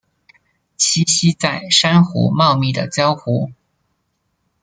[0.79, 3.51] 栖息在珊瑚茂密的礁湖。